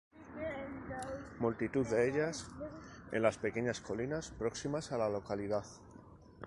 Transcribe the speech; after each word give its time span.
Multitud 1.45 1.85
de 1.85 2.09
ellas 2.09 2.47
en 3.11 3.21
las 3.21 3.37
pequeñas 3.37 3.81
colinas 3.81 4.31
próximas 4.31 4.91
a 4.91 4.97
la 4.97 5.09
localidad. 5.09 5.63